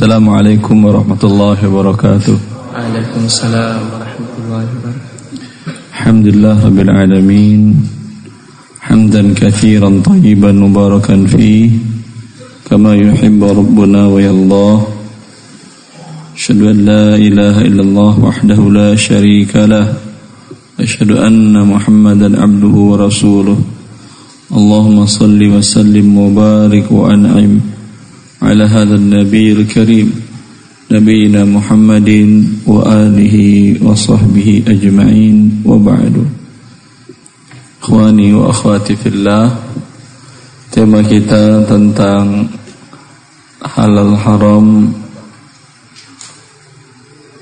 السلام 0.00 0.28
عليكم 0.32 0.84
ورحمة 0.84 1.22
الله 1.24 1.58
وبركاته. 1.68 2.36
وعليكم 2.72 3.20
السلام 3.28 3.80
ورحمة 3.92 4.32
الله 4.40 4.64
وبركاته. 4.72 5.04
الحمد 5.92 6.26
لله 6.32 6.56
رب 6.64 6.80
العالمين. 6.80 7.60
حمدا 8.80 9.22
كثيرا 9.36 10.00
طيبا 10.00 10.52
مباركا 10.56 11.28
فيه. 11.28 11.70
كما 12.64 12.96
يحب 12.96 13.44
ربنا 13.44 14.08
ويرضاه. 14.08 14.80
أشهد 16.32 16.60
أن 16.72 16.78
لا 16.88 17.20
إله 17.20 17.60
إلا 17.68 17.82
الله 17.84 18.12
وحده 18.24 18.60
لا 18.72 18.96
شريك 18.96 19.52
له. 19.52 20.00
أشهد 20.80 21.12
أن 21.12 21.52
محمدا 21.52 22.40
عبده 22.40 22.76
ورسوله. 22.88 23.58
اللهم 24.48 24.98
صل 25.06 25.40
وسلم 25.44 26.08
وبارك 26.18 26.88
وأنعم. 26.88 27.79
على 28.41 28.63
هذا 28.63 28.95
النبي 28.95 29.51
الكريم 29.51 30.07
نبينا 30.91 31.45
محمد 31.45 32.09
وآله 32.67 33.37
وصحبه 33.81 34.63
أجمعين 34.67 35.37
وبعد 35.65 36.15
Ikhwani 37.85 38.33
wa 38.33 38.49
akhwati 38.49 38.97
fillah 38.97 39.45
Tema 40.73 41.05
kita 41.05 41.69
tentang 41.69 42.49
Halal 43.61 44.17
haram 44.17 44.89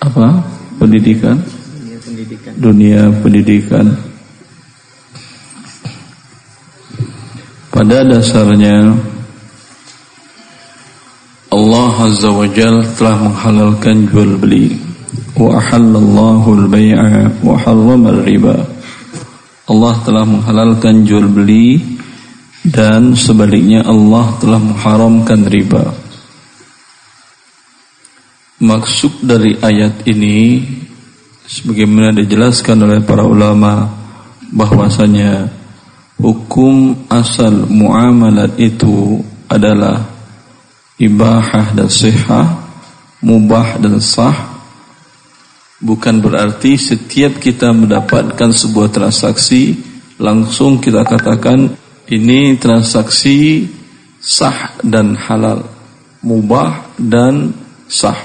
Apa? 0.03 0.43
Pendidikan? 0.83 1.39
Dunia 1.39 1.95
pendidikan 2.03 2.51
Dunia 2.59 3.01
pendidikan 3.23 3.85
Pada 7.71 8.03
dasarnya 8.03 8.99
Allah 11.88 12.12
Azza 12.12 12.28
wa 12.28 12.44
Jal 12.44 12.84
telah 13.00 13.16
menghalalkan 13.16 14.12
jual 14.12 14.36
beli. 14.36 14.76
Wa 15.32 15.56
ahallallahu 15.56 16.68
al-bai'a 16.68 17.40
wa 17.40 17.56
harrama 17.56 18.12
riba 18.28 18.60
Allah 19.64 19.96
telah 20.04 20.28
menghalalkan 20.28 21.08
jual 21.08 21.24
beli 21.32 21.80
dan 22.60 23.16
sebaliknya 23.16 23.88
Allah 23.88 24.36
telah 24.36 24.60
mengharamkan 24.60 25.48
riba. 25.48 25.96
Maksud 28.60 29.24
dari 29.24 29.56
ayat 29.56 30.04
ini 30.04 30.60
sebagaimana 31.48 32.12
dijelaskan 32.12 32.84
oleh 32.84 33.00
para 33.00 33.24
ulama 33.24 33.88
bahwasanya 34.52 35.48
hukum 36.20 37.08
asal 37.08 37.64
muamalat 37.64 38.60
itu 38.60 39.24
adalah 39.48 40.17
ibahah 40.98 41.72
dan 41.72 41.86
sihah, 41.86 42.58
mubah 43.22 43.78
dan 43.78 44.02
sah, 44.02 44.58
bukan 45.78 46.18
berarti 46.18 46.74
setiap 46.74 47.38
kita 47.38 47.70
mendapatkan 47.70 48.50
sebuah 48.50 48.90
transaksi 48.90 49.78
langsung 50.18 50.82
kita 50.82 51.06
katakan 51.06 51.78
ini 52.10 52.58
transaksi 52.58 53.70
sah 54.18 54.74
dan 54.82 55.14
halal, 55.14 55.62
mubah 56.26 56.98
dan 56.98 57.54
sah. 57.86 58.18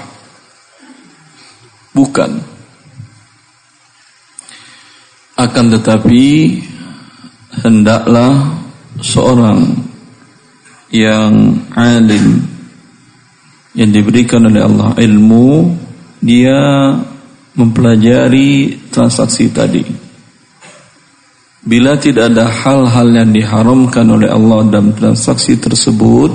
Bukan. 1.94 2.42
Akan 5.38 5.66
tetapi 5.70 6.58
hendaklah 7.62 8.58
seorang 8.98 9.78
yang 10.90 11.58
alim 11.74 12.53
yang 13.74 13.90
diberikan 13.90 14.46
oleh 14.46 14.62
Allah 14.62 14.94
ilmu 14.94 15.74
dia 16.22 16.94
mempelajari 17.54 18.78
transaksi 18.90 19.50
tadi. 19.50 19.82
Bila 21.64 21.96
tidak 21.96 22.34
ada 22.34 22.46
hal-hal 22.48 23.08
yang 23.10 23.30
diharamkan 23.32 24.04
oleh 24.08 24.28
Allah 24.28 24.68
dalam 24.68 24.92
transaksi 24.94 25.56
tersebut 25.56 26.30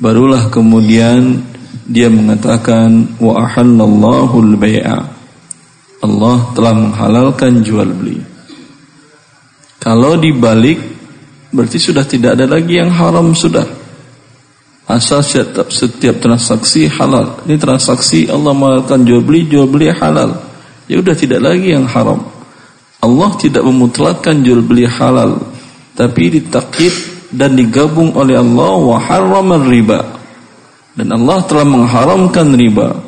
barulah 0.00 0.48
kemudian 0.48 1.44
dia 1.84 2.08
mengatakan 2.08 3.20
wa 3.20 3.44
ahallallahu 3.44 4.36
al-bai'a 4.40 5.00
Allah 6.00 6.36
telah 6.56 6.72
menghalalkan 6.72 7.60
jual 7.60 7.84
beli. 7.92 8.16
Kalau 9.76 10.16
dibalik 10.16 10.80
berarti 11.52 11.76
sudah 11.76 12.04
tidak 12.08 12.40
ada 12.40 12.48
lagi 12.48 12.80
yang 12.80 12.88
haram 12.88 13.36
sudah 13.36 13.79
Asal 14.90 15.22
setiap, 15.22 15.70
setiap 15.70 16.18
transaksi 16.18 16.90
halal. 16.90 17.46
Ini 17.46 17.62
transaksi 17.62 18.26
Allah 18.26 18.50
mengatakan 18.50 19.06
jual 19.06 19.22
beli, 19.22 19.46
jual 19.46 19.70
beli 19.70 19.86
halal. 19.86 20.34
Ya 20.90 20.98
sudah 20.98 21.14
tidak 21.14 21.46
lagi 21.46 21.70
yang 21.70 21.86
haram. 21.86 22.26
Allah 22.98 23.30
tidak 23.38 23.62
memutlakkan 23.62 24.42
jual 24.42 24.66
beli 24.66 24.90
halal, 24.90 25.46
tapi 25.94 26.42
ditakkid 26.42 26.90
dan 27.30 27.54
digabung 27.54 28.18
oleh 28.18 28.34
Allah 28.34 28.74
wa 28.82 28.98
riba. 29.62 30.00
Dan 30.98 31.14
Allah 31.14 31.38
telah 31.46 31.66
mengharamkan 31.70 32.50
riba. 32.50 32.98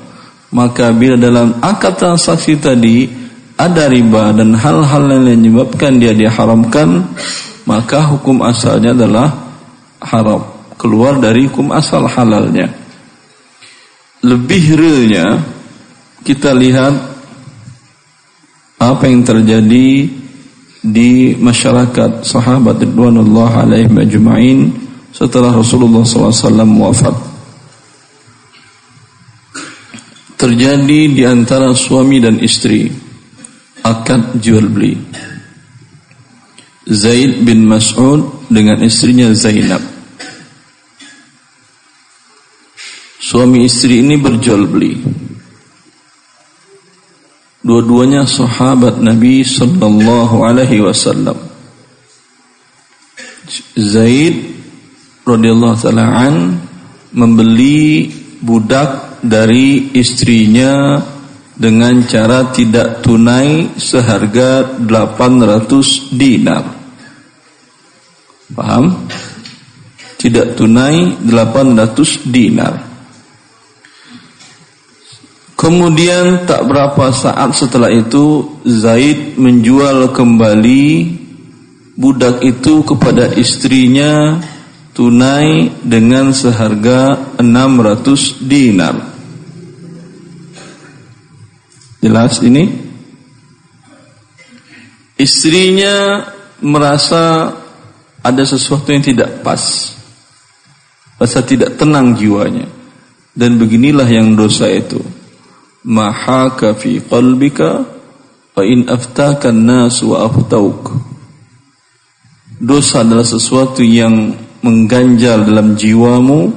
Maka 0.54 0.94
bila 0.94 1.18
dalam 1.18 1.58
akad 1.58 1.98
transaksi 1.98 2.62
tadi 2.62 3.10
ada 3.58 3.90
riba 3.90 4.30
dan 4.30 4.54
hal-hal 4.54 5.02
yang 5.10 5.26
menyebabkan 5.26 5.98
dia 5.98 6.14
diharamkan, 6.14 7.10
maka 7.66 8.06
hukum 8.06 8.38
asalnya 8.46 8.94
adalah 8.94 9.34
haram 9.98 10.51
keluar 10.82 11.22
dari 11.22 11.46
hukum 11.46 11.70
asal 11.70 12.10
halalnya. 12.10 12.66
Lebih 14.26 14.74
realnya 14.74 15.38
kita 16.26 16.50
lihat 16.50 16.94
apa 18.82 19.06
yang 19.06 19.22
terjadi 19.22 20.10
di 20.82 21.38
masyarakat 21.38 22.26
sahabat 22.26 22.82
ridwanullah 22.82 23.62
alaihim 23.62 23.94
ajma'in 24.02 24.58
setelah 25.14 25.54
Rasulullah 25.54 26.02
SAW 26.02 26.42
wafat. 26.82 27.14
Terjadi 30.34 31.00
di 31.14 31.22
antara 31.22 31.70
suami 31.70 32.18
dan 32.18 32.42
istri 32.42 32.90
akad 33.86 34.42
jual 34.42 34.66
beli. 34.66 34.98
Zaid 36.90 37.46
bin 37.46 37.62
Mas'ud 37.62 38.50
dengan 38.50 38.82
istrinya 38.82 39.30
Zainab. 39.30 39.91
Suami 43.32 43.64
istri 43.64 44.04
ini 44.04 44.20
berjual 44.20 44.68
beli. 44.68 44.92
Dua-duanya 47.64 48.28
sahabat 48.28 49.00
Nabi 49.00 49.40
sallallahu 49.40 50.44
alaihi 50.44 50.84
wasallam. 50.84 51.40
Zaid 53.72 54.36
radhiyallahu 55.24 55.80
taala 55.80 56.12
an 56.12 56.60
membeli 57.16 58.12
budak 58.44 59.24
dari 59.24 59.96
istrinya 59.96 61.00
dengan 61.56 62.04
cara 62.04 62.52
tidak 62.52 63.00
tunai 63.00 63.80
seharga 63.80 64.76
800 64.76 66.12
dinar. 66.12 66.68
Paham? 68.52 69.08
Tidak 70.20 70.52
tunai 70.52 71.16
800 71.24 72.28
dinar. 72.28 72.91
Kemudian 75.62 76.42
tak 76.42 76.66
berapa 76.66 77.14
saat 77.14 77.54
setelah 77.54 77.86
itu 77.86 78.50
Zaid 78.66 79.38
menjual 79.38 80.10
kembali 80.10 80.86
budak 81.94 82.42
itu 82.42 82.82
kepada 82.82 83.30
istrinya 83.38 84.42
tunai 84.90 85.70
dengan 85.86 86.34
seharga 86.34 87.38
600 87.38 88.42
dinar. 88.42 89.14
Jelas 92.02 92.42
ini? 92.42 92.66
Istrinya 95.14 96.26
merasa 96.58 97.54
ada 98.18 98.42
sesuatu 98.42 98.90
yang 98.90 99.06
tidak 99.06 99.46
pas. 99.46 99.94
Rasa 101.22 101.38
tidak 101.46 101.78
tenang 101.78 102.18
jiwanya. 102.18 102.66
Dan 103.30 103.62
beginilah 103.62 104.10
yang 104.10 104.34
dosa 104.34 104.66
itu 104.66 105.11
mahaka 105.82 106.78
fi 106.78 107.02
qalbika 107.02 107.82
fa 108.54 108.62
in 108.62 108.86
aftaka 108.86 109.50
an-nas 109.50 110.02
wa 110.06 110.26
aftauk 110.26 110.94
dosa 112.62 113.02
adalah 113.02 113.26
sesuatu 113.26 113.82
yang 113.82 114.38
mengganjal 114.62 115.42
dalam 115.42 115.74
jiwamu 115.74 116.54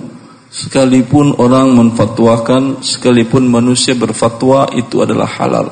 sekalipun 0.53 1.33
orang 1.41 1.73
menfatwakan 1.73 2.85
sekalipun 2.85 3.49
manusia 3.49 3.97
berfatwa 3.97 4.69
itu 4.77 5.01
adalah 5.01 5.25
halal. 5.27 5.67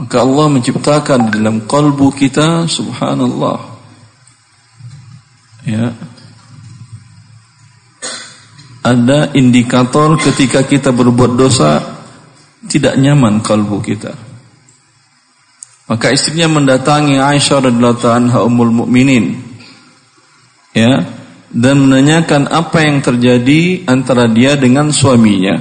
Maka 0.00 0.16
Allah 0.24 0.46
menciptakan 0.48 1.28
di 1.28 1.30
dalam 1.36 1.68
kalbu 1.68 2.08
kita 2.16 2.64
subhanallah 2.64 3.69
Ada 8.90 9.38
indikator 9.38 10.18
ketika 10.18 10.66
kita 10.66 10.90
berbuat 10.90 11.38
dosa 11.38 11.78
tidak 12.66 12.98
nyaman 12.98 13.38
kalbu 13.38 13.78
kita. 13.78 14.18
Maka 15.86 16.10
istrinya 16.10 16.58
mendatangi 16.58 17.22
Aisyah 17.22 17.70
radhiyallahu 17.70 18.10
anha 18.10 18.42
ummul 18.42 18.74
mukminin. 18.82 19.38
Ya, 20.74 21.06
dan 21.50 21.82
menanyakan 21.82 22.46
apa 22.46 22.82
yang 22.86 23.02
terjadi 23.02 23.86
antara 23.86 24.26
dia 24.26 24.54
dengan 24.58 24.90
suaminya. 24.90 25.58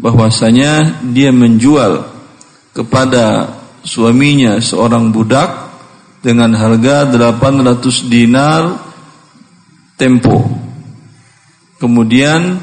Bahwasanya 0.00 1.04
dia 1.12 1.32
menjual 1.32 2.04
kepada 2.76 3.56
suaminya 3.84 4.60
seorang 4.60 5.16
budak 5.16 5.68
dengan 6.20 6.52
harga 6.52 7.08
800 7.08 8.12
dinar 8.12 8.62
tempo. 9.96 10.67
Kemudian 11.78 12.58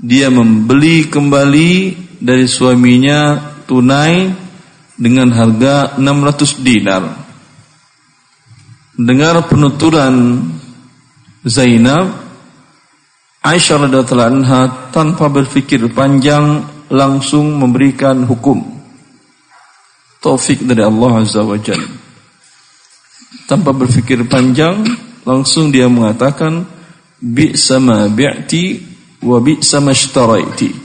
dia 0.00 0.32
membeli 0.32 1.08
kembali 1.08 1.72
dari 2.20 2.48
suaminya 2.48 3.36
tunai 3.68 4.32
dengan 4.96 5.28
harga 5.32 6.00
600 6.00 6.64
dinar. 6.64 7.04
Dengar 8.94 9.44
penuturan 9.50 10.40
Zainab 11.44 12.24
Aisyah 13.44 13.84
radhiyallahu 13.84 14.40
anha 14.40 14.88
tanpa 14.88 15.28
berpikir 15.28 15.84
panjang 15.92 16.64
langsung 16.88 17.60
memberikan 17.60 18.24
hukum 18.24 18.64
taufik 20.24 20.64
dari 20.64 20.80
Allah 20.80 21.20
azza 21.20 21.44
wajalla 21.44 21.92
tanpa 23.44 23.76
berpikir 23.76 24.24
panjang 24.24 24.80
langsung 25.28 25.68
dia 25.68 25.84
mengatakan 25.84 26.64
bi 27.24 27.56
sama 27.56 28.12
bi'ti 28.12 28.64
wa 29.24 29.40
bi 29.40 29.64
sama 29.64 29.96
ishtaraiti 29.96 30.84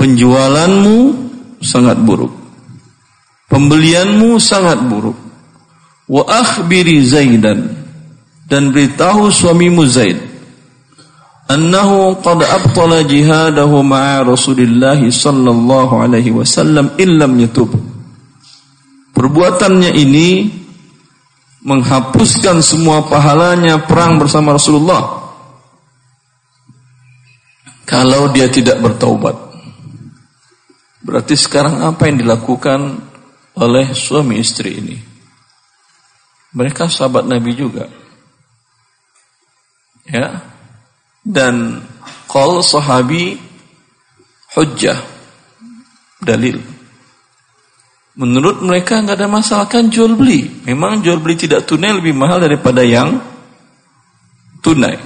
penjualanmu 0.00 0.98
sangat 1.60 2.00
buruk. 2.00 2.32
Pembelianmu 3.52 4.40
sangat 4.40 4.80
buruk. 4.88 5.18
Wa 6.08 6.24
akhbiri 6.24 7.04
zaidan 7.04 7.76
dan 8.48 8.74
beritahu 8.74 9.30
suamimu 9.30 9.86
Zaid 9.86 10.18
annahu 11.46 12.18
qad 12.18 12.42
abtala 12.42 13.06
jihadahu 13.06 13.78
ma'a 13.86 14.26
Rasulillah 14.26 14.98
sallallahu 14.98 15.94
alaihi 16.02 16.34
wasallam 16.34 16.98
illam 16.98 17.38
yatub. 17.38 17.70
Perbuatannya 19.14 19.94
ini 19.94 20.50
menghapuskan 21.62 22.58
semua 22.64 23.06
pahalanya 23.06 23.84
perang 23.86 24.18
bersama 24.18 24.56
Rasulullah 24.56 25.19
kalau 27.90 28.30
dia 28.30 28.46
tidak 28.46 28.78
bertaubat 28.78 29.50
berarti 31.10 31.34
sekarang 31.34 31.82
apa 31.82 32.06
yang 32.06 32.22
dilakukan 32.22 33.02
oleh 33.58 33.90
suami 33.90 34.38
istri 34.38 34.78
ini? 34.78 34.96
Mereka 36.54 36.86
sahabat 36.86 37.26
Nabi 37.26 37.50
juga. 37.54 37.86
Ya. 40.06 40.42
Dan 41.22 41.84
qol 42.26 42.62
sahabi 42.62 43.38
hujjah 44.54 44.98
dalil. 46.22 46.58
Menurut 48.18 48.62
mereka 48.66 48.98
nggak 48.98 49.18
ada 49.18 49.30
masalah 49.30 49.66
kan 49.70 49.86
jual 49.86 50.18
beli. 50.18 50.46
Memang 50.66 51.02
jual 51.02 51.22
beli 51.22 51.38
tidak 51.38 51.66
tunai 51.70 51.94
lebih 51.94 52.14
mahal 52.14 52.42
daripada 52.42 52.82
yang 52.82 53.22
tunai 54.60 54.98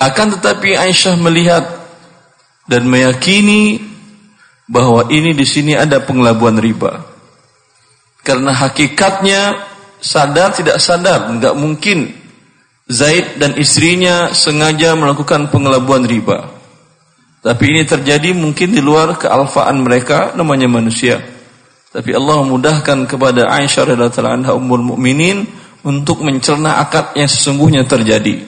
akan 0.00 0.26
tetapi 0.38 0.74
Aisyah 0.74 1.14
melihat 1.18 1.64
dan 2.66 2.88
meyakini 2.88 3.78
bahwa 4.66 5.06
ini 5.12 5.36
di 5.36 5.44
sini 5.44 5.76
ada 5.76 6.00
pengelabuan 6.00 6.56
riba 6.56 7.04
karena 8.24 8.56
hakikatnya 8.56 9.60
sadar 10.00 10.56
tidak 10.56 10.80
sadar 10.80 11.28
nggak 11.28 11.54
mungkin 11.54 12.24
Zaid 12.84 13.40
dan 13.40 13.56
istrinya 13.56 14.36
sengaja 14.36 14.92
melakukan 14.92 15.48
pengelabuan 15.48 16.04
riba. 16.04 16.52
Tapi 17.40 17.64
ini 17.72 17.82
terjadi 17.88 18.36
mungkin 18.36 18.76
di 18.76 18.84
luar 18.84 19.16
kealfaan 19.16 19.80
mereka, 19.80 20.36
namanya 20.36 20.68
manusia. 20.68 21.20
Tapi 21.88 22.12
Allah 22.12 22.44
memudahkan 22.44 23.08
kepada 23.08 23.48
Aisyah 23.48 23.96
radhiyallahu 23.96 24.28
anha 24.28 24.52
ummul 24.52 24.84
mukminin 24.84 25.48
untuk 25.80 26.20
mencerna 26.20 26.76
akad 26.84 27.16
yang 27.16 27.28
sesungguhnya 27.28 27.88
terjadi. 27.88 28.44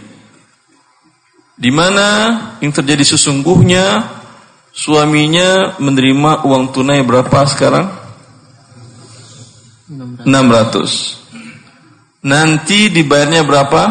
Di 1.56 1.73
mana 1.73 2.37
yang 2.61 2.69
terjadi 2.69 3.17
sesungguhnya 3.17 4.12
suaminya 4.76 5.81
menerima 5.81 6.44
uang 6.44 6.76
tunai 6.76 7.00
berapa 7.00 7.49
sekarang? 7.49 7.88
600. 9.88 10.29
600. 10.29 12.29
Nanti 12.29 12.93
dibayarnya 12.93 13.41
berapa? 13.49 13.82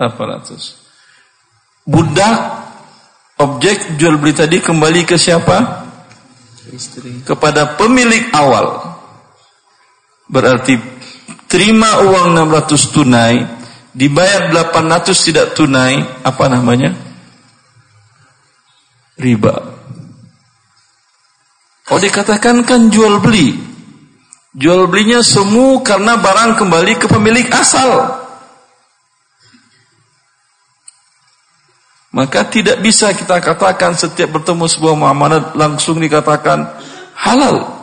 800. 0.00 1.84
Budak 1.84 2.36
objek 3.36 4.00
jual 4.00 4.16
beli 4.16 4.32
tadi 4.32 4.64
kembali 4.64 5.04
ke 5.04 5.20
siapa? 5.20 5.84
Istri. 6.72 7.28
Kepada 7.28 7.76
pemilik 7.76 8.32
awal. 8.32 8.96
Berarti 10.24 10.80
terima 11.44 12.00
uang 12.00 12.32
600 12.32 12.96
tunai, 12.96 13.53
dibayar 13.94 14.50
800 14.50 15.14
tidak 15.14 15.46
tunai, 15.54 16.02
apa 16.26 16.44
namanya? 16.50 16.92
Riba. 19.14 19.54
Kalau 21.86 22.00
dikatakan 22.02 22.66
kan 22.66 22.90
jual 22.90 23.22
beli. 23.22 23.54
Jual 24.54 24.86
belinya 24.86 25.22
semu 25.22 25.82
karena 25.82 26.18
barang 26.18 26.58
kembali 26.58 26.92
ke 26.98 27.06
pemilik 27.06 27.46
asal. 27.54 28.22
Maka 32.14 32.46
tidak 32.46 32.78
bisa 32.78 33.10
kita 33.10 33.42
katakan 33.42 33.98
setiap 33.98 34.38
bertemu 34.38 34.70
sebuah 34.70 34.94
muamalah 34.94 35.58
langsung 35.58 35.98
dikatakan 35.98 36.62
halal. 37.18 37.74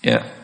Ya. 0.00 0.39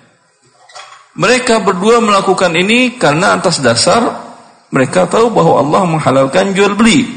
Mereka 1.16 1.64
berdua 1.64 2.04
melakukan 2.04 2.52
ini 2.52 3.00
karena 3.00 3.40
atas 3.40 3.64
dasar 3.64 4.26
mereka 4.68 5.08
tahu 5.08 5.32
bahwa 5.32 5.64
Allah 5.64 5.82
menghalalkan 5.88 6.52
jual 6.52 6.76
beli. 6.76 7.08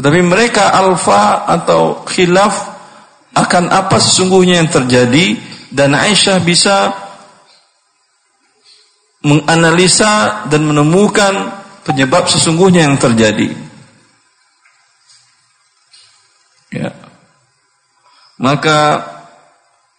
Tetapi 0.00 0.20
mereka 0.24 0.72
alfa 0.72 1.44
atau 1.44 2.08
khilaf 2.08 2.80
akan 3.36 3.68
apa 3.68 4.00
sesungguhnya 4.00 4.64
yang 4.64 4.70
terjadi 4.72 5.36
dan 5.68 5.92
Aisyah 5.92 6.40
bisa 6.40 6.96
menganalisa 9.20 10.48
dan 10.48 10.64
menemukan 10.64 11.52
penyebab 11.84 12.24
sesungguhnya 12.24 12.88
yang 12.88 12.96
terjadi. 12.96 13.52
Ya. 16.72 16.96
Maka 18.40 19.04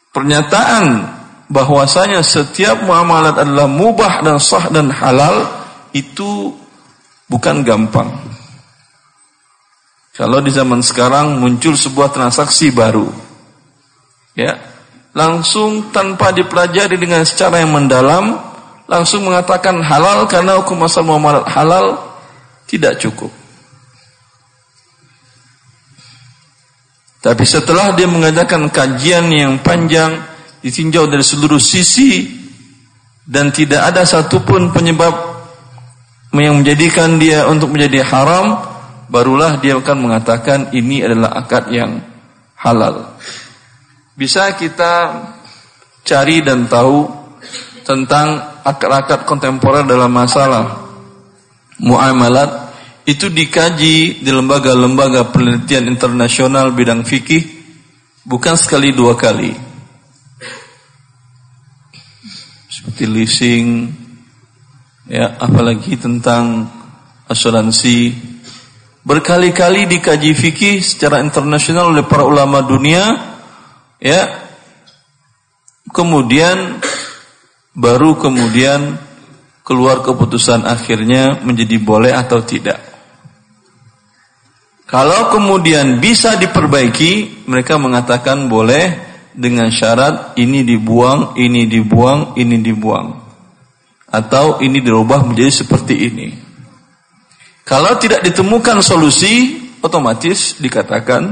pernyataan 0.09 1.20
bahwasanya 1.51 2.23
setiap 2.23 2.87
muamalat 2.87 3.35
adalah 3.43 3.67
mubah 3.67 4.23
dan 4.23 4.39
sah 4.39 4.71
dan 4.71 4.87
halal 4.87 5.51
itu 5.91 6.55
bukan 7.27 7.67
gampang. 7.67 8.07
Kalau 10.15 10.39
di 10.39 10.51
zaman 10.51 10.79
sekarang 10.79 11.39
muncul 11.43 11.75
sebuah 11.75 12.11
transaksi 12.15 12.71
baru, 12.71 13.07
ya, 14.35 14.59
langsung 15.11 15.91
tanpa 15.91 16.31
dipelajari 16.31 16.95
dengan 16.95 17.27
secara 17.27 17.59
yang 17.59 17.75
mendalam, 17.75 18.39
langsung 18.87 19.27
mengatakan 19.27 19.79
halal 19.83 20.27
karena 20.27 20.59
hukum 20.59 20.83
asal 20.87 21.03
muamalat 21.03 21.47
halal 21.51 21.99
tidak 22.67 22.99
cukup. 22.99 23.31
Tapi 27.21 27.45
setelah 27.45 27.93
dia 27.93 28.09
mengadakan 28.09 28.67
kajian 28.73 29.29
yang 29.29 29.61
panjang, 29.61 30.30
ditinjau 30.61 31.09
dari 31.09 31.25
seluruh 31.25 31.59
sisi 31.61 32.29
dan 33.25 33.49
tidak 33.53 33.93
ada 33.93 34.05
satupun 34.05 34.73
penyebab 34.73 35.13
yang 36.31 36.63
menjadikan 36.63 37.19
dia 37.19 37.43
untuk 37.49 37.75
menjadi 37.75 38.07
haram, 38.07 38.63
barulah 39.11 39.59
dia 39.59 39.75
akan 39.75 39.97
mengatakan 39.99 40.71
ini 40.71 41.03
adalah 41.03 41.43
akad 41.43 41.67
yang 41.69 41.99
halal. 42.55 43.19
Bisa 44.15 44.55
kita 44.55 45.27
cari 46.07 46.39
dan 46.39 46.71
tahu 46.71 47.09
tentang 47.83 48.61
akad-akad 48.63 49.27
kontemporer 49.27 49.83
dalam 49.83 50.13
masalah 50.13 50.87
muamalat 51.81 52.71
itu 53.03 53.27
dikaji 53.27 54.21
di 54.21 54.31
lembaga-lembaga 54.31 55.33
penelitian 55.33 55.89
internasional 55.89 56.71
bidang 56.71 57.01
fikih 57.01 57.41
bukan 58.23 58.55
sekali 58.55 58.93
dua 58.93 59.17
kali. 59.17 59.70
Seperti 62.81 63.05
leasing, 63.05 63.93
ya 65.05 65.37
apalagi 65.37 66.01
tentang 66.01 66.65
asuransi. 67.29 68.09
Berkali-kali 69.05 69.85
dikaji 69.85 70.33
fikih 70.33 70.81
secara 70.81 71.21
internasional 71.21 71.93
oleh 71.93 72.01
para 72.01 72.25
ulama 72.25 72.65
dunia, 72.65 73.37
ya. 74.01 74.49
Kemudian 75.93 76.81
baru 77.77 78.17
kemudian 78.17 78.97
keluar 79.61 80.01
keputusan 80.01 80.65
akhirnya 80.65 81.37
menjadi 81.45 81.77
boleh 81.77 82.17
atau 82.17 82.41
tidak. 82.41 82.81
Kalau 84.89 85.29
kemudian 85.29 86.01
bisa 86.01 86.35
diperbaiki, 86.35 87.45
mereka 87.45 87.77
mengatakan 87.77 88.49
boleh 88.49 89.10
dengan 89.31 89.71
syarat 89.71 90.35
ini 90.35 90.63
dibuang, 90.67 91.35
ini 91.39 91.67
dibuang, 91.67 92.35
ini 92.35 92.57
dibuang. 92.59 93.07
Atau 94.11 94.59
ini 94.59 94.83
dirubah 94.83 95.23
menjadi 95.23 95.63
seperti 95.63 95.95
ini. 96.11 96.29
Kalau 97.63 97.95
tidak 97.95 98.27
ditemukan 98.27 98.83
solusi, 98.83 99.55
otomatis 99.79 100.59
dikatakan 100.59 101.31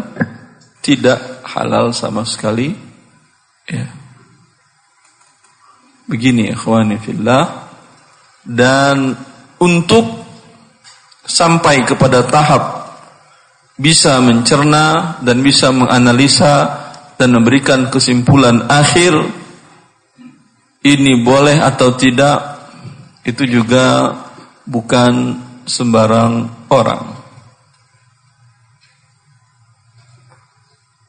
tidak 0.79 1.44
halal 1.44 1.91
sama 1.91 2.24
sekali. 2.24 2.72
Ya. 3.68 3.91
Begini 6.08 6.56
ikhwani 6.56 6.96
fillah. 7.03 7.68
Dan 8.48 9.13
untuk 9.60 10.24
sampai 11.27 11.84
kepada 11.84 12.24
tahap 12.25 12.79
bisa 13.75 14.18
mencerna 14.24 15.20
dan 15.22 15.44
bisa 15.44 15.70
menganalisa 15.70 16.88
dan 17.19 17.35
memberikan 17.35 17.91
kesimpulan 17.91 18.63
akhir 18.71 19.11
ini 20.88 21.19
boleh 21.19 21.59
atau 21.59 21.91
tidak 21.99 22.55
itu 23.27 23.43
juga 23.43 24.15
bukan 24.63 25.35
sembarang 25.67 26.47
orang. 26.71 27.19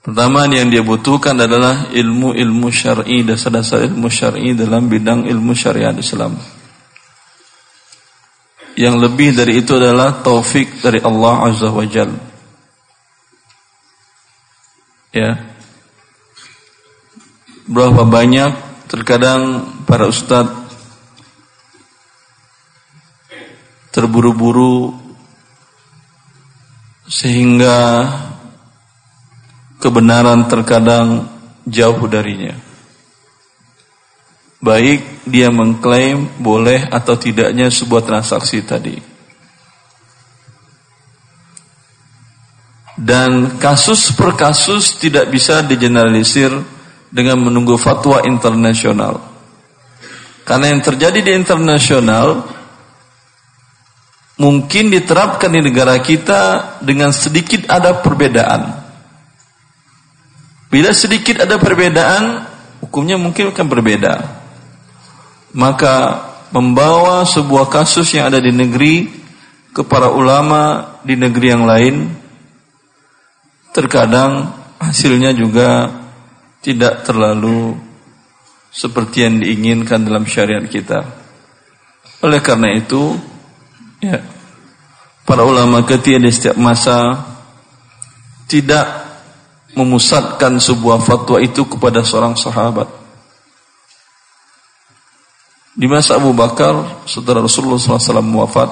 Pertama 0.00 0.50
yang 0.50 0.72
dia 0.72 0.82
butuhkan 0.82 1.38
adalah 1.38 1.86
ilmu-ilmu 1.94 2.66
syar'i 2.74 3.22
dasar-dasar 3.22 3.86
ilmu 3.86 4.10
syar'i 4.10 4.58
dalam 4.58 4.90
bidang 4.90 5.30
ilmu 5.30 5.54
syariat 5.54 5.94
Islam. 5.94 6.34
Yang 8.74 8.96
lebih 9.06 9.36
dari 9.36 9.60
itu 9.62 9.76
adalah 9.78 10.18
taufik 10.24 10.82
dari 10.82 10.98
Allah 11.04 11.46
Azza 11.46 11.68
wa 11.70 11.84
Jalla. 11.86 12.18
Ya, 15.10 15.49
berapa 17.70 18.02
banyak 18.02 18.50
terkadang 18.90 19.62
para 19.86 20.10
ustadz 20.10 20.58
terburu-buru 23.94 24.94
sehingga 27.06 28.06
kebenaran 29.78 30.46
terkadang 30.50 31.30
jauh 31.66 32.02
darinya. 32.10 32.54
Baik 34.60 35.24
dia 35.24 35.48
mengklaim 35.48 36.26
boleh 36.42 36.90
atau 36.90 37.16
tidaknya 37.16 37.70
sebuah 37.70 38.02
transaksi 38.04 38.60
tadi. 38.66 38.98
Dan 43.00 43.56
kasus 43.56 44.12
per 44.12 44.36
kasus 44.36 45.00
tidak 45.00 45.32
bisa 45.32 45.64
digeneralisir 45.64 46.52
dengan 47.10 47.42
menunggu 47.42 47.74
fatwa 47.74 48.22
internasional. 48.22 49.18
Karena 50.46 50.72
yang 50.72 50.82
terjadi 50.82 51.20
di 51.20 51.32
internasional 51.36 52.42
mungkin 54.40 54.88
diterapkan 54.88 55.52
di 55.52 55.60
negara 55.60 56.00
kita 56.00 56.40
dengan 56.80 57.12
sedikit 57.12 57.68
ada 57.68 58.00
perbedaan. 58.00 58.80
Bila 60.70 60.94
sedikit 60.94 61.42
ada 61.42 61.58
perbedaan, 61.58 62.46
hukumnya 62.80 63.18
mungkin 63.18 63.50
akan 63.50 63.66
berbeda. 63.66 64.14
Maka 65.50 65.94
membawa 66.54 67.26
sebuah 67.26 67.66
kasus 67.66 68.14
yang 68.14 68.30
ada 68.30 68.38
di 68.38 68.54
negeri 68.54 69.10
ke 69.70 69.82
para 69.86 70.10
ulama 70.10 70.94
di 71.06 71.14
negeri 71.14 71.46
yang 71.50 71.66
lain 71.66 72.10
terkadang 73.70 74.50
hasilnya 74.82 75.30
juga 75.30 75.99
tidak 76.60 77.08
terlalu 77.08 77.76
seperti 78.70 79.26
yang 79.26 79.40
diinginkan 79.40 80.04
dalam 80.06 80.28
syariat 80.28 80.62
kita. 80.68 81.02
Oleh 82.20 82.38
karena 82.44 82.76
itu, 82.76 83.16
ya, 83.98 84.20
para 85.24 85.42
ulama 85.42 85.82
ketika 85.82 86.20
di 86.20 86.30
setiap 86.30 86.56
masa 86.60 87.16
tidak 88.44 88.86
memusatkan 89.72 90.60
sebuah 90.60 91.00
fatwa 91.00 91.40
itu 91.40 91.64
kepada 91.64 92.04
seorang 92.04 92.36
sahabat. 92.36 92.88
Di 95.80 95.86
masa 95.88 96.20
Abu 96.20 96.36
Bakar, 96.36 97.06
setelah 97.08 97.46
Rasulullah 97.46 97.80
SAW 97.80 98.20
wafat, 98.20 98.68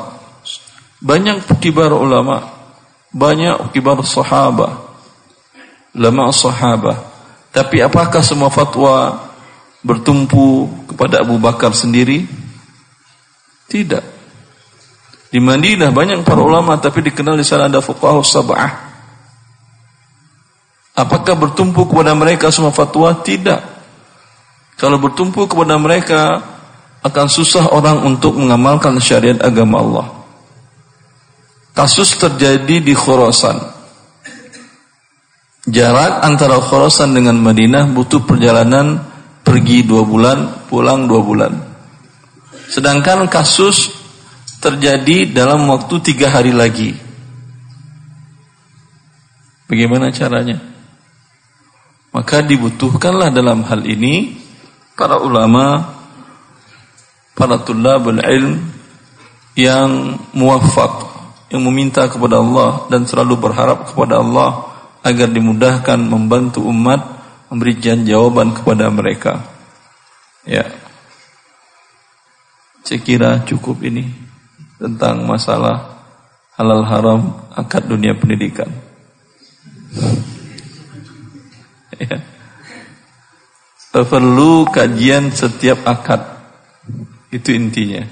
banyak 1.01 1.47
kibar 1.63 1.95
ulama, 1.95 2.53
banyak 3.15 3.71
kibar 3.73 4.03
sahabat, 4.03 4.77
ulama 5.95 6.29
sahabat 6.35 7.18
tapi 7.59 7.83
apakah 7.83 8.23
semua 8.23 8.55
fatwa 8.55 9.19
bertumpu 9.83 10.71
kepada 10.87 11.27
Abu 11.27 11.43
Bakar 11.43 11.75
sendiri? 11.75 12.23
Tidak. 13.67 14.05
Di 15.35 15.43
Madinah 15.43 15.91
banyak 15.91 16.23
para 16.23 16.39
ulama 16.39 16.79
tapi 16.79 17.03
dikenal 17.11 17.35
di 17.35 17.43
sana 17.43 17.67
ada 17.67 17.83
fuqaha 17.83 18.23
sab'ah. 18.23 18.73
Apakah 20.95 21.35
bertumpu 21.35 21.83
kepada 21.91 22.15
mereka 22.15 22.55
semua 22.55 22.71
fatwa? 22.71 23.11
Tidak. 23.27 23.59
Kalau 24.79 25.03
bertumpu 25.03 25.51
kepada 25.51 25.75
mereka 25.83 26.39
akan 27.03 27.27
susah 27.27 27.75
orang 27.75 28.07
untuk 28.07 28.39
mengamalkan 28.39 28.95
syariat 29.03 29.43
agama 29.43 29.83
Allah. 29.83 30.07
Kasus 31.75 32.15
terjadi 32.15 32.79
di 32.79 32.95
Khurasan. 32.95 33.78
Jarak 35.69 36.25
antara 36.25 36.57
Khurasan 36.65 37.13
dengan 37.13 37.37
Madinah 37.37 37.93
butuh 37.93 38.25
perjalanan 38.25 39.05
pergi 39.45 39.85
dua 39.85 40.01
bulan, 40.01 40.65
pulang 40.65 41.05
dua 41.05 41.21
bulan. 41.21 41.53
Sedangkan 42.73 43.29
kasus 43.29 43.93
terjadi 44.65 45.29
dalam 45.29 45.69
waktu 45.69 46.01
tiga 46.01 46.33
hari 46.33 46.57
lagi. 46.57 46.97
Bagaimana 49.69 50.09
caranya? 50.09 50.57
Maka 52.17 52.41
dibutuhkanlah 52.41 53.29
dalam 53.29 53.61
hal 53.69 53.85
ini 53.85 54.41
para 54.97 55.21
ulama, 55.21 55.85
para 57.37 57.61
tulabul 57.61 58.25
ilm 58.25 58.57
yang 59.53 60.17
muwafaq, 60.33 61.13
yang 61.53 61.61
meminta 61.61 62.09
kepada 62.09 62.41
Allah 62.41 62.89
dan 62.89 63.05
selalu 63.05 63.37
berharap 63.37 63.93
kepada 63.93 64.25
Allah 64.25 64.78
agar 65.09 65.33
dimudahkan 65.33 65.97
membantu 65.97 66.69
umat 66.69 67.01
memberikan 67.49 68.05
jawaban 68.05 68.53
kepada 68.53 68.93
mereka. 68.93 69.41
Ya. 70.45 70.69
Saya 72.85 73.01
kira 73.01 73.45
cukup 73.45 73.85
ini 73.85 74.09
tentang 74.77 75.25
masalah 75.25 76.05
halal 76.57 76.85
haram 76.85 77.21
akad 77.57 77.89
dunia 77.89 78.13
pendidikan. 78.17 78.69
ya. 81.97 82.21
Perlu 83.89 84.69
kajian 84.69 85.33
setiap 85.33 85.83
akad. 85.89 86.21
Itu 87.33 87.53
intinya. 87.53 88.05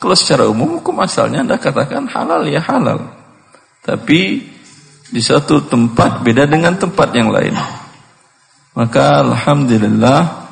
Kalau 0.00 0.16
secara 0.16 0.48
umum 0.48 0.80
hukum 0.80 0.96
asalnya 1.04 1.44
Anda 1.44 1.60
katakan 1.60 2.08
halal 2.08 2.48
ya 2.48 2.60
halal. 2.64 3.12
Tapi 3.84 4.49
di 5.10 5.18
satu 5.18 5.66
tempat 5.66 6.22
beda 6.22 6.46
dengan 6.46 6.78
tempat 6.78 7.10
yang 7.12 7.34
lain. 7.34 7.54
Maka 8.78 9.26
alhamdulillah 9.26 10.48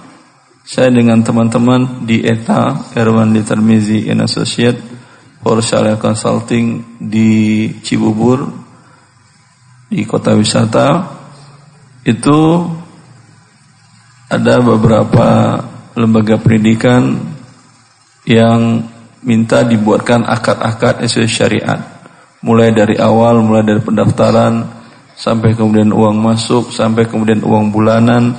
saya 0.66 0.92
dengan 0.92 1.22
teman-teman 1.24 2.04
di 2.04 2.20
ETA 2.20 2.92
Erwan 2.98 3.32
di 3.32 3.40
Termizi 3.46 4.10
in 4.10 4.20
Associate 4.20 4.76
for 5.40 5.62
Sharia 5.62 5.96
Consulting 5.96 6.98
di 7.00 7.70
Cibubur 7.80 8.44
di 9.88 10.04
kota 10.04 10.36
wisata 10.36 11.16
itu 12.04 12.68
ada 14.28 14.60
beberapa 14.60 15.56
lembaga 15.96 16.36
pendidikan 16.36 17.16
yang 18.28 18.84
minta 19.24 19.64
dibuatkan 19.64 20.28
akad-akad 20.28 21.00
sesuai 21.08 21.30
syariat 21.30 21.80
mulai 22.42 22.70
dari 22.70 22.94
awal, 22.98 23.42
mulai 23.42 23.66
dari 23.66 23.80
pendaftaran 23.82 24.66
sampai 25.18 25.58
kemudian 25.58 25.90
uang 25.90 26.16
masuk, 26.22 26.70
sampai 26.70 27.10
kemudian 27.10 27.42
uang 27.42 27.74
bulanan, 27.74 28.34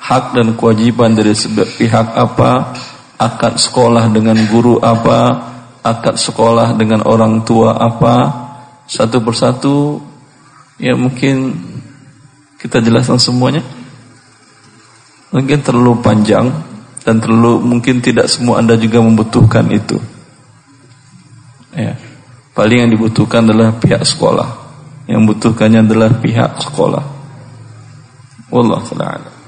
hak 0.00 0.32
dan 0.32 0.56
kewajiban 0.56 1.12
dari 1.12 1.36
pihak 1.76 2.16
apa, 2.16 2.72
akad 3.20 3.60
sekolah 3.60 4.08
dengan 4.08 4.40
guru 4.48 4.80
apa, 4.80 5.52
akad 5.84 6.16
sekolah 6.16 6.72
dengan 6.74 7.04
orang 7.04 7.44
tua 7.44 7.76
apa, 7.76 8.16
satu 8.88 9.20
persatu 9.20 10.00
ya 10.80 10.96
mungkin 10.96 11.52
kita 12.56 12.78
jelaskan 12.80 13.18
semuanya. 13.18 13.62
Mungkin 15.32 15.64
terlalu 15.64 15.96
panjang 16.04 16.52
dan 17.02 17.18
terlalu 17.18 17.58
mungkin 17.64 18.04
tidak 18.04 18.28
semua 18.28 18.60
Anda 18.60 18.76
juga 18.76 19.00
membutuhkan 19.00 19.64
itu. 19.72 19.96
Ya. 21.72 21.96
Paling 22.52 22.78
yang 22.84 22.90
dibutuhkan 22.92 23.48
adalah 23.48 23.72
pihak 23.76 24.04
sekolah. 24.04 24.48
Yang 25.08 25.18
membutuhkannya 25.24 25.80
adalah 25.88 26.10
pihak 26.20 26.52
sekolah. 26.60 27.04
Wallahu 28.52 28.92
taala. 28.92 29.41